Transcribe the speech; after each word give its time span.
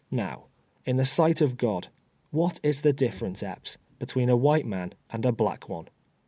Now, 0.09 0.45
in 0.83 0.97
the 0.97 1.05
sight 1.05 1.41
of 1.41 1.57
God, 1.57 1.89
what 2.31 2.59
is 2.63 2.81
the 2.81 2.91
diflerence, 2.91 3.43
Epps, 3.43 3.77
between 3.99 4.29
a 4.29 4.35
white 4.35 4.65
man 4.65 4.95
and 5.11 5.23
a 5.27 5.31
black 5.31 5.69
one 5.69 5.89